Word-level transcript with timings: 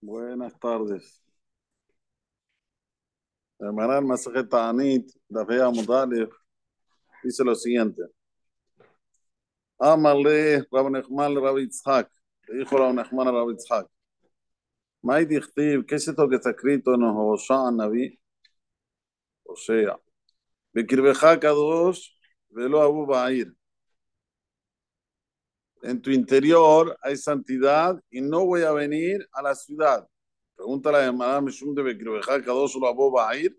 Buenas 0.00 0.58
tardes. 0.60 1.22
Hermana 3.58 4.00
Masajet 4.00 4.48
Ta'anit, 4.48 5.10
Dafea 5.28 5.70
Mudalef, 5.70 6.30
dice 7.22 7.44
lo 7.44 7.54
siguiente. 7.54 8.02
Amale 9.78 10.64
Rab 10.70 10.90
Nechman 10.90 11.34
Rab 11.42 11.58
Yitzhak, 11.58 12.10
le 12.48 12.58
dijo 12.58 12.76
Rab 12.78 12.94
Nechman 12.94 13.28
a 13.28 13.32
Rab 13.32 13.50
Yitzhak. 13.50 13.86
¿qué 15.86 15.94
es 15.94 16.08
esto 16.08 16.28
que 16.28 16.36
está 16.36 16.50
escrito 16.50 16.94
en 16.94 17.02
Hosea 17.02 17.70
Naví? 17.72 18.18
O 19.44 19.56
sea, 19.56 19.98
Bekirbeja 20.72 21.40
Kadosh, 21.40 22.10
velo 22.50 22.82
Abu 22.82 23.06
Ba'ir. 23.06 23.57
En 25.82 26.00
tu 26.02 26.10
interior 26.10 26.96
hay 27.02 27.16
santidad 27.16 28.00
y 28.10 28.20
no 28.20 28.44
voy 28.46 28.62
a 28.62 28.72
venir 28.72 29.26
a 29.32 29.42
la 29.42 29.54
ciudad. 29.54 30.06
Pregunta 30.56 30.90
la 30.90 31.04
hermana 31.04 31.40
Mishum 31.40 31.74
de 31.74 31.82
Bekirbeja 31.82 32.42
Kadosh, 32.42 32.74
lo 32.74 32.88
Abu 32.88 33.10
Ba'ir. 33.10 33.56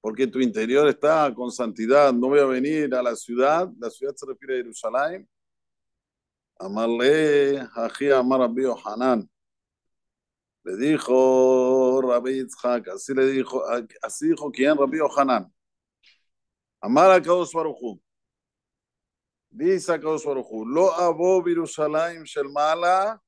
Porque 0.00 0.26
tu 0.26 0.40
interior 0.40 0.88
está 0.88 1.32
con 1.34 1.50
santidad. 1.50 2.12
No 2.12 2.28
voy 2.28 2.38
a 2.40 2.46
venir 2.46 2.94
a 2.94 3.02
la 3.02 3.14
ciudad. 3.14 3.68
La 3.78 3.90
ciudad 3.90 4.14
se 4.14 4.26
refiere 4.26 4.54
a 4.54 4.62
Jerusalén. 4.62 5.28
Amarle, 6.58 7.58
Haji 7.74 8.10
Amar 8.10 8.40
Rabbi 8.40 8.64
Hanan. 8.84 9.28
Le 10.64 10.76
dijo 10.76 12.00
Rabbi 12.02 12.34
Yitzhak, 12.34 12.88
así 12.88 13.14
le 13.14 13.26
dijo, 13.26 13.62
así 14.02 14.28
dijo 14.28 14.50
quién, 14.50 14.76
Rabbi 14.76 14.98
Hanan. 15.16 15.52
Amar 16.80 17.10
a 17.10 17.20
Kadosh 17.20 17.52
Baruchu. 17.52 18.00
Dice 19.50 19.92
a 19.92 19.98
Kadosh 19.98 20.24
Baruchu, 20.24 20.66
lo 20.66 20.92
abo 20.92 21.42
Jerusalén 21.42 22.24
shel 22.24 22.48
mala, 22.50 23.20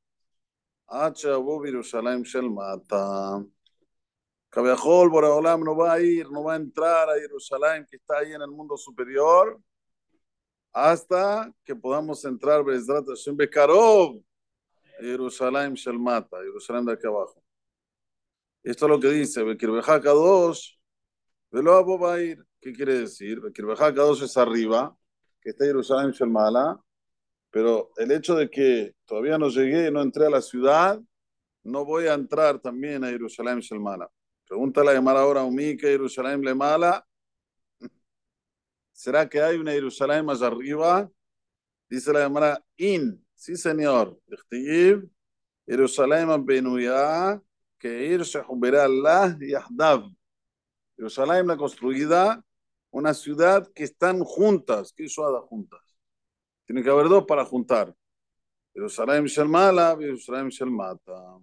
H 0.87 1.29
abo 1.29 1.63
Jerusalén 1.65 2.23
shel 2.25 2.51
mata. 2.51 3.43
Cabiajol, 4.51 5.11
Boraholam 5.11 5.65
no 5.65 5.77
va 5.77 5.95
a 5.95 6.01
ir, 6.01 6.31
no 6.31 6.43
va 6.43 6.55
a 6.55 6.57
entrar 6.57 7.09
a 7.09 7.15
Jerusalén, 7.15 7.87
que 7.89 7.97
está 7.97 8.19
ahí 8.19 8.33
en 8.33 8.43
el 8.43 8.51
mundo 8.51 8.77
superior, 8.77 9.61
hasta 10.73 11.53
que 11.65 11.75
podamos 11.75 12.25
entrar, 12.25 12.65
Bezrat 12.65 13.07
Hashem 13.07 13.37
Bekarov, 13.37 14.21
Jerusalén 15.01 15.75
Shelmata, 15.75 16.39
Jerusalén 16.39 16.85
de 16.85 16.93
aquí 16.93 17.07
abajo. 17.07 17.43
Esto 18.63 18.87
es 18.87 18.91
lo 18.91 19.01
que 19.01 19.09
dice, 19.09 19.43
Bekirbeja 19.43 20.01
Kadosh, 20.01 20.77
Velo 21.51 21.75
Abo 21.77 21.99
va 21.99 22.15
a 22.15 22.21
ir. 22.21 22.45
¿Qué 22.61 22.73
quiere 22.73 22.99
decir? 22.99 23.41
Bekirbeja 23.41 23.95
Kadosh 23.95 24.25
es 24.25 24.37
arriba, 24.37 24.95
que 25.41 25.51
está 25.51 25.65
Jerusalén 25.65 26.13
Shelmala, 26.13 26.81
pero 27.51 27.91
el 27.97 28.13
hecho 28.13 28.35
de 28.35 28.49
que 28.51 28.95
todavía 29.05 29.39
no 29.39 29.49
llegué, 29.49 29.91
no 29.91 30.03
entré 30.03 30.27
a 30.27 30.31
la 30.31 30.41
ciudad, 30.41 31.01
no 31.63 31.85
voy 31.85 32.07
a 32.07 32.15
entrar 32.15 32.59
también 32.61 33.05
a 33.05 33.09
Jerusalén 33.09 33.61
Shelmala. 33.61 34.11
Pregúntale 34.47 34.91
a 34.91 34.95
llamar 34.95 35.17
ahora 35.17 35.43
a 35.43 35.49
que 35.49 35.77
Jerusalén 35.77 36.43
le 36.43 36.55
mala. 36.55 37.07
¿Será 38.93 39.29
que 39.29 39.41
hay 39.41 39.57
una 39.59 39.71
Jerusalén 39.71 40.25
más 40.25 40.43
arriba? 40.43 41.09
Dice 41.89 42.13
la 42.13 42.21
llamada 42.21 42.65
in. 42.77 43.25
Sí, 43.35 43.57
señor. 43.57 44.21
Jerusalén 45.67 46.45
benuya 46.45 47.41
que 47.79 48.07
ir 48.07 48.25
se 48.25 48.39
Allah 48.39 49.37
yahdav. 49.41 50.11
Jerusalén 50.97 51.47
la 51.47 51.57
construida, 51.57 52.45
una 52.91 53.15
ciudad 53.15 53.71
que 53.75 53.85
están 53.85 54.25
juntas. 54.25 54.93
¿Qué 54.97 55.09
suada 55.09 55.41
juntas? 55.41 55.81
Tiene 56.67 56.83
que 56.83 56.91
haber 56.91 57.09
dos 57.09 57.25
para 57.25 57.45
juntar. 57.45 57.95
Jerusalén 58.73 59.25
Shalmala, 59.25 59.97
Jerusalén 59.99 60.49
Shalmata. 60.49 61.39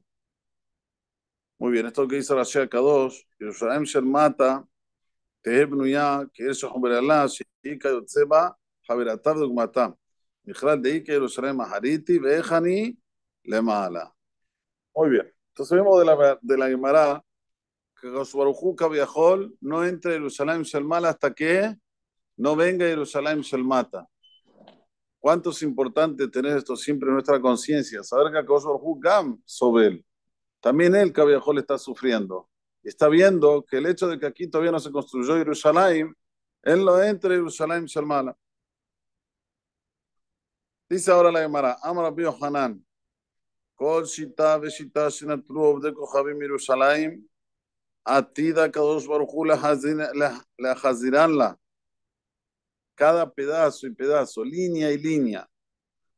Muy 1.59 1.71
bien, 1.71 1.87
esto 1.87 2.07
que 2.07 2.17
dice 2.17 2.35
la 2.35 2.43
Shea 2.43 2.69
Kadosh, 2.69 3.23
Jerusalén 3.39 3.83
Shel 3.83 4.05
Mata, 4.05 4.63
Teheb 5.41 5.71
Nuya, 5.71 6.29
que 6.31 6.49
es 6.49 6.57
Shomer 6.57 6.93
Allah, 6.93 7.27
Sheika 7.27 7.89
Yotzeba, 7.89 8.55
Javeratav 8.87 9.37
Dugmata. 9.37 9.95
Mijral 10.43 10.81
de 10.81 10.91
Ike 10.93 11.13
Jerusalén 11.13 11.57
Mahariti, 11.57 12.19
Vejani, 12.19 12.97
Lemala. 13.43 14.13
Muy 14.95 15.09
bien, 15.09 15.33
entonces 15.49 15.75
vemos 15.75 15.99
de 15.99 16.05
la, 16.05 16.39
de 16.41 16.57
la 16.57 16.67
Gemara 16.69 17.23
que 18.01 18.09
Gosbarujú 18.09 18.75
Kaviahol 18.75 19.55
no 19.61 19.85
entre 19.85 20.13
Jerusalén 20.13 20.63
Shel 20.63 20.83
Mala 20.83 21.09
hasta 21.09 21.33
que 21.33 21.75
no 22.37 22.55
venga 22.55 22.85
Jerusalén 22.85 23.41
Shel 23.41 23.63
Mata. 23.63 24.07
¿Cuánto 25.19 25.49
es 25.49 25.61
importante 25.63 26.27
tener 26.27 26.57
esto 26.57 26.75
siempre 26.75 27.07
en 27.09 27.15
nuestra 27.15 27.41
conciencia? 27.41 28.03
Saber 28.03 28.31
que 28.31 28.47
Gosbarujú 28.47 28.99
Gam 28.99 29.41
Sobel 29.45 30.05
también 30.59 30.95
él, 30.95 31.13
Cabiajol, 31.13 31.59
está 31.59 31.77
sufriendo. 31.77 32.49
Está 32.83 33.07
viendo 33.07 33.63
que 33.65 33.77
el 33.77 33.85
hecho 33.85 34.07
de 34.07 34.19
que 34.19 34.25
aquí 34.25 34.47
todavía 34.47 34.71
no 34.71 34.79
se 34.79 34.91
construyó 34.91 35.35
Jerusalén, 35.35 36.15
él 36.63 36.85
lo 36.85 37.01
entra 37.01 37.33
en 37.33 37.39
Jerusalén 37.39 37.85
Shalmala. 37.85 38.35
Dice 40.89 41.11
ahora 41.11 41.31
la 41.31 41.41
Gemara, 41.41 41.77
Rabbi 41.83 42.23
Hanan, 42.41 42.85
Kol 43.75 44.05
Shita 44.05 44.57
Veshita 44.57 45.09
Shinatru 45.09 45.61
Obde 45.61 45.93
Kochavim 45.93 46.39
Jerusalén, 46.39 47.29
Atida 48.07 48.71
Kadosh 48.71 49.05
Baruchu 49.05 49.45
la 49.45 49.55
Haziranla. 50.71 51.59
Cada 52.95 53.31
pedazo 53.31 53.85
y 53.85 53.91
pedazo, 53.91 54.43
línea 54.43 54.91
y 54.91 54.97
línea, 54.97 55.47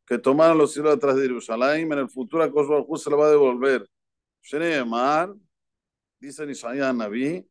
que 0.06 0.18
tomaron 0.18 0.58
los 0.58 0.72
cielos 0.72 0.96
atrás 0.96 1.16
de 1.16 1.24
Jerusalén, 1.24 1.92
en 1.92 2.00
el 2.00 2.10
futuro 2.10 2.44
Kadosh 2.44 2.68
Baruchu 2.68 2.98
se 2.98 3.10
la 3.10 3.16
va 3.16 3.26
a 3.26 3.32
devolver. 3.32 3.90
Mar, 4.86 5.34
dice 6.20 6.46
Nishaya 6.46 6.94
Naví, 6.94 7.46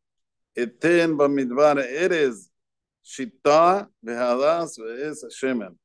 Eten 0.55 1.15
Bamidbar 1.15 1.79
Eres 1.79 2.49
Shita 3.03 3.89
Behadas 4.01 4.77
es 4.77 5.25
Shemen. 5.29 5.77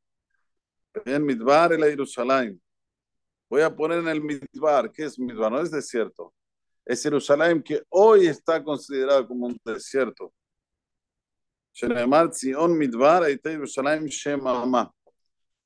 En 1.05 1.25
Midbar, 1.25 1.73
el 1.73 1.83
Jerusalén. 1.83 2.61
Voy 3.49 3.63
a 3.63 3.75
poner 3.75 3.99
en 3.99 4.09
el 4.09 4.21
Midbar. 4.23 4.93
¿Qué 4.93 5.05
es 5.05 5.19
Midbar? 5.19 5.51
No 5.51 5.61
es 5.61 5.71
desierto 5.71 6.24
es 6.85 7.03
Jerusalén 7.03 7.63
que 7.63 7.83
hoy 7.89 8.27
está 8.27 8.63
considerado 8.63 9.27
como 9.27 9.47
un 9.47 9.59
desierto. 9.65 10.33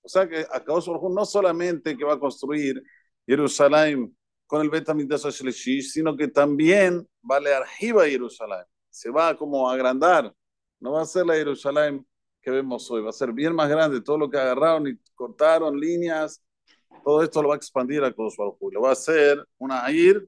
O 0.01 0.09
sea 0.09 0.29
que 0.29 0.47
acabó 0.51 1.11
no 1.11 1.25
solamente 1.27 1.97
que 1.97 2.05
va 2.05 2.15
a 2.15 2.21
construir 2.21 2.83
Jerusalén 3.27 4.17
con 4.47 4.62
el 4.62 4.71
Betamigdash 4.71 5.27
Shlishi, 5.27 5.83
sino 5.83 6.17
que 6.17 6.29
también 6.29 7.06
va 7.31 7.37
a 7.37 7.59
arriba 7.59 8.06
Jerusalén. 8.06 8.65
Se 8.89 9.11
va 9.11 9.37
como 9.37 9.69
a 9.69 9.75
agrandar. 9.75 10.33
No 10.81 10.93
va 10.93 11.03
a 11.03 11.06
ser 11.06 11.27
la 11.27 11.35
Jerusalén 11.35 12.06
que 12.41 12.50
vemos 12.50 12.91
hoy. 12.91 13.03
Va 13.03 13.11
a 13.11 13.12
ser 13.12 13.33
bien 13.33 13.55
más 13.55 13.69
grande. 13.69 14.00
Todo 14.00 14.17
lo 14.17 14.31
que 14.31 14.39
agarraron 14.39 14.89
y 14.89 14.99
cortaron 15.15 15.79
líneas, 15.79 16.43
todo 17.05 17.23
esto 17.23 17.43
lo 17.43 17.49
va 17.49 17.55
a 17.55 17.59
expandir 17.59 18.03
a 18.03 18.12
Kosovo. 18.15 18.56
Lo 18.73 18.81
va 18.81 18.93
a 18.93 18.95
ser 18.95 19.47
una 19.59 19.87
Air 19.91 20.27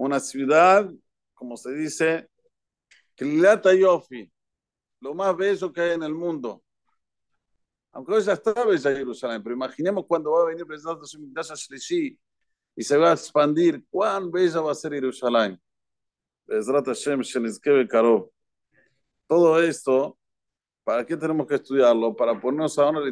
una 0.00 0.18
ciudad, 0.18 0.90
como 1.34 1.58
se 1.58 1.72
dice, 1.72 2.28
Klilata 3.14 3.74
Yofi, 3.74 4.32
lo 5.00 5.14
más 5.14 5.36
bello 5.36 5.70
que 5.70 5.80
hay 5.82 5.90
en 5.92 6.02
el 6.02 6.14
mundo. 6.14 6.62
Aunque 7.92 8.14
hoy 8.14 8.22
ya 8.22 8.32
está 8.32 8.64
bella 8.64 8.96
Jerusalén, 8.96 9.42
pero 9.42 9.54
imaginemos 9.54 10.06
cuando 10.06 10.30
va 10.32 10.42
a 10.42 10.46
venir 10.46 10.64
el 10.68 11.20
Mikdash 11.20 11.52
Shlishi 11.52 12.18
y 12.76 12.82
se 12.82 12.96
va 12.96 13.10
a 13.10 13.12
expandir. 13.12 13.84
¿Cuán 13.90 14.30
bella 14.30 14.60
va 14.62 14.72
a 14.72 14.74
ser 14.74 14.92
Jerusalén? 14.94 15.60
Todo 19.26 19.62
esto, 19.62 20.18
¿para 20.82 21.04
qué 21.04 21.16
tenemos 21.16 21.46
que 21.46 21.56
estudiarlo? 21.56 22.16
Para 22.16 22.40
ponernos 22.40 22.78
a 22.78 22.86
honor 22.86 23.06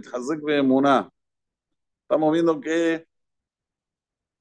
Estamos 2.02 2.32
viendo 2.32 2.58
que 2.58 3.06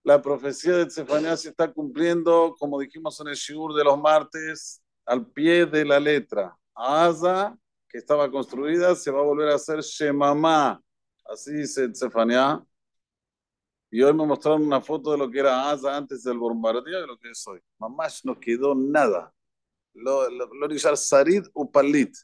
la 0.08 0.22
profecía 0.22 0.78
de 0.78 0.90
Zefanía 0.90 1.36
se 1.36 1.50
está 1.50 1.70
cumpliendo, 1.70 2.56
como 2.58 2.80
dijimos 2.80 3.20
en 3.20 3.28
el 3.28 3.36
Shiur 3.36 3.74
de 3.74 3.84
los 3.84 4.00
martes, 4.00 4.82
al 5.06 5.30
pie 5.30 5.66
de 5.66 5.84
la 5.84 6.00
letra. 6.00 6.58
Asa, 6.74 7.58
que 7.90 7.98
estaba 7.98 8.32
construida, 8.32 8.96
se 8.96 9.12
va 9.12 9.20
a 9.20 9.24
volver 9.24 9.50
a 9.50 9.56
hacer 9.56 9.82
Shemamá. 9.82 10.82
Así 11.26 11.52
dice 11.52 11.90
Zefanía. 11.94 12.66
Y 13.92 14.02
hoy 14.02 14.14
me 14.14 14.26
mostraron 14.26 14.66
una 14.66 14.80
foto 14.80 15.12
de 15.12 15.18
lo 15.18 15.30
que 15.30 15.40
era 15.40 15.70
Asa 15.70 15.98
antes 15.98 16.24
del 16.24 16.38
bombardeo 16.38 17.04
y 17.04 17.08
lo 17.08 17.18
que 17.20 17.32
es 17.32 17.46
hoy. 17.46 17.60
Mamás 17.78 18.24
no 18.24 18.40
quedó 18.40 18.76
nada. 18.76 19.34
Lo, 19.94 20.30
lo, 20.30 20.46
lo 20.54 20.96
Sarid 20.96 21.48
Upalit. 21.54 22.16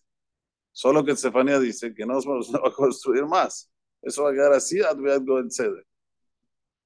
Solo 0.71 1.03
que 1.03 1.12
Estefanía 1.12 1.59
dice 1.59 1.94
que 1.94 2.06
no 2.06 2.21
se 2.21 2.29
va 2.29 2.69
a 2.69 2.71
construir 2.71 3.25
más. 3.25 3.69
Eso 4.01 4.24
va 4.24 4.29
a 4.29 4.33
quedar 4.33 4.53
así, 4.53 4.79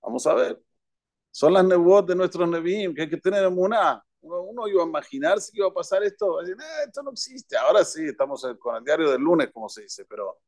Vamos 0.02 0.26
a 0.26 0.34
ver. 0.34 0.67
Son 1.38 1.54
las 1.54 1.64
nebuot 1.64 2.08
de 2.08 2.16
nuestros 2.16 2.50
nebim 2.50 2.96
que 2.96 3.04
hay 3.04 3.10
que 3.10 3.18
tener 3.18 3.44
en 3.44 3.56
una. 3.60 4.04
Uno, 4.22 4.68
iba 4.68 4.82
a 4.82 4.88
imaginarse 4.88 5.52
que 5.52 5.60
iba 5.60 5.68
a 5.68 5.72
pasar 5.72 6.04
esto. 6.04 6.40
Decir, 6.40 6.56
eh, 6.60 6.86
esto 6.88 7.04
no 7.04 7.12
existe. 7.12 7.56
Ahora 7.56 7.86
sí, 7.86 8.06
estamos 8.06 8.44
con 8.58 8.76
el 8.76 8.84
diario 8.84 9.12
del 9.12 9.22
lunes, 9.22 9.52
como 9.54 9.70
se 9.70 9.84
dice. 9.84 10.04
Pero 10.06 10.40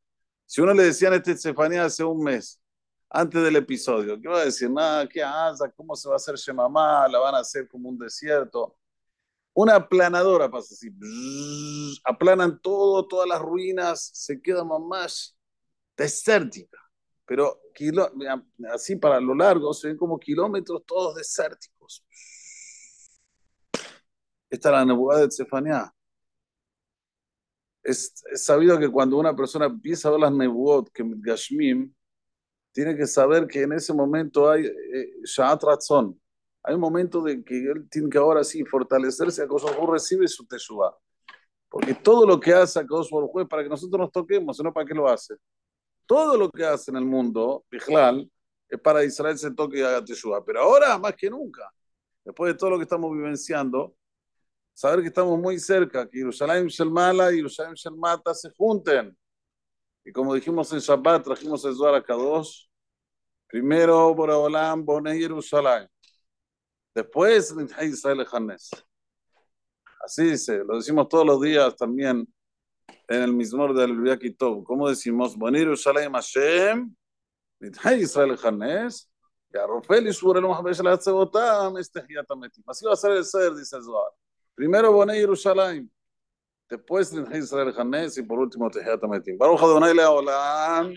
si 0.47 0.61
uno 0.61 0.73
le 0.73 0.85
decía 0.85 1.09
a 1.11 1.15
este 1.15 1.33
Estefanía 1.33 1.85
hace 1.85 2.03
un 2.03 2.23
mes, 2.23 2.59
antes 3.07 3.43
del 3.43 3.57
episodio. 3.57 4.19
¿Qué 4.19 4.27
va 4.27 4.39
a 4.39 4.45
decir? 4.45 4.71
Nada, 4.71 5.07
¿qué 5.07 5.21
hace? 5.21 5.71
¿Cómo 5.75 5.95
se 5.95 6.09
va 6.09 6.15
a 6.15 6.17
hacer 6.17 6.33
Shemamá? 6.33 7.07
La 7.07 7.19
van 7.19 7.35
a 7.35 7.39
hacer 7.41 7.67
como 7.67 7.87
un 7.87 7.99
desierto. 7.99 8.75
Una 9.53 9.75
aplanadora 9.75 10.49
pasa 10.49 10.73
así. 10.73 10.89
aplanan 12.03 12.59
todo, 12.59 13.07
todas 13.07 13.29
las 13.29 13.39
ruinas, 13.39 14.09
se 14.11 14.41
queda 14.41 14.63
más 14.63 15.37
desértica. 15.95 16.79
Pero 17.29 17.61
así 18.73 18.95
para 18.95 19.19
lo 19.19 19.35
largo 19.35 19.71
se 19.71 19.87
ven 19.87 19.97
como 19.97 20.19
kilómetros 20.19 20.83
todos 20.83 21.13
desérticos. 21.13 22.03
Esta 24.49 24.69
es 24.69 24.73
la 24.73 24.83
nebulosa 24.83 25.21
de 25.21 25.31
Cefanía. 25.31 25.93
Es, 27.83 28.15
sabido 28.33 28.79
que 28.79 28.89
cuando 28.89 29.15
una 29.15 29.35
persona 29.35 29.67
empieza 29.67 30.07
a 30.07 30.11
ver 30.11 30.21
las 30.21 30.31
nebuot, 30.31 30.89
que 30.91 31.03
Gashmim, 31.05 31.93
tiene 32.71 32.97
que 32.97 33.05
saber 33.05 33.45
que 33.45 33.61
en 33.61 33.73
ese 33.73 33.93
momento 33.93 34.49
hay 34.49 34.65
eh, 34.65 35.11
Sha'at 35.23 35.61
Hay 36.63 36.73
un 36.73 36.81
momento 36.81 37.21
de 37.21 37.43
que 37.43 37.57
él 37.59 37.87
tiene 37.91 38.09
que 38.09 38.17
ahora 38.17 38.43
sí 38.43 38.65
fortalecerse, 38.65 39.43
a 39.43 39.45
Baruj 39.45 39.91
recibe 39.91 40.27
su 40.27 40.47
teshuva. 40.47 40.97
Porque 41.69 41.93
todo 41.93 42.25
lo 42.25 42.39
que 42.39 42.53
hace 42.53 42.79
a 42.79 42.83
Baruj 42.89 43.41
es 43.41 43.47
para 43.47 43.61
que 43.61 43.69
nosotros 43.69 43.99
nos 43.99 44.11
toquemos, 44.11 44.57
sino 44.57 44.73
para 44.73 44.87
qué 44.87 44.95
lo 44.95 45.07
hace. 45.07 45.35
Todo 46.09 46.35
lo 46.37 46.49
que 46.49 46.65
hace 46.65 46.89
en 46.89 46.97
el 46.97 47.05
mundo, 47.05 47.63
Bijlal, 47.69 48.27
es 48.67 48.81
para 48.81 49.03
Israel 49.03 49.37
se 49.37 49.51
toque 49.51 49.77
y 49.77 49.81
haga 49.83 50.03
teshuva. 50.03 50.43
Pero 50.43 50.61
ahora, 50.61 50.97
más 50.97 51.15
que 51.15 51.29
nunca, 51.29 51.71
después 52.25 52.51
de 52.51 52.57
todo 52.57 52.71
lo 52.71 52.77
que 52.77 52.83
estamos 52.85 53.15
vivenciando, 53.15 53.95
saber 54.73 55.01
que 55.01 55.09
estamos 55.09 55.37
muy 55.37 55.59
cerca, 55.59 56.09
que 56.09 56.17
Jerusalén 56.17 56.65
Shelmala 56.65 57.31
y 57.31 57.35
Jerusalén 57.35 57.75
Shelmata 57.75 58.33
se 58.33 58.49
junten. 58.49 59.15
Y 60.03 60.11
como 60.11 60.33
dijimos 60.33 60.73
en 60.73 60.79
Shabbat, 60.79 61.25
trajimos 61.25 61.63
el 61.65 61.75
Zohar 61.75 61.93
a 61.93 62.03
Kadosh. 62.03 62.65
Primero, 63.45 64.11
Boraholam, 64.15 64.83
Boné 64.83 65.15
Jerusalén. 65.15 65.87
Después, 66.95 67.53
Israel 67.83 68.25
Hanes. 68.31 68.71
Así 70.03 70.23
dice, 70.31 70.63
lo 70.65 70.77
decimos 70.77 71.07
todos 71.07 71.27
los 71.27 71.39
días 71.39 71.75
también 71.75 72.27
en 73.08 73.22
el 73.22 73.32
mismo 73.32 73.72
del 73.72 74.36
Tov. 74.36 74.64
¿Cómo 74.64 74.88
decimos? 74.88 75.36
Boné 75.36 75.58
Jerusalén 75.60 76.12
Hashem, 76.12 76.94
Israel 77.60 78.38
Hanes. 78.42 79.10
Y 79.52 79.56
a 79.56 79.66
Rofel 79.66 80.08
y 80.08 80.10
Shurel 80.10 80.42
Mohamed 80.42 80.72
Shalach 80.72 81.00
este 81.78 82.04
Hiatametim. 82.08 82.64
Así 82.66 82.84
va 82.84 82.92
a 82.92 82.96
ser 82.96 83.12
el 83.12 83.24
ser, 83.24 83.54
dice 83.54 83.76
el 83.76 83.84
Zohar. 83.84 84.10
Primero 84.54 84.92
Boné 84.92 85.14
Jerusalén, 85.14 85.90
después 86.68 87.12
Israel 87.12 87.72
Hanés 87.76 88.18
y 88.18 88.22
por 88.22 88.38
último 88.38 88.68
Tejiat 88.70 89.02
Ametim. 89.04 89.38
Baruch 89.38 89.62
Adonai 89.62 89.94
Leolam. 89.94 90.94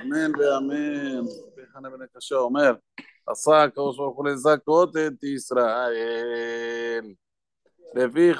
Amén, 0.00 0.32
amén. 0.54 1.26
Déjame 1.56 1.88
ver 1.90 2.08
que 2.08 2.34
אומר, 2.34 2.74
עשה 3.26 3.62
הקדוש 3.62 3.96
ברוך 3.96 4.16
הוא 4.16 4.28
לזכות 4.28 4.96
את 4.96 5.24
ישראל. 5.24 7.14
לפיכך 7.94 8.36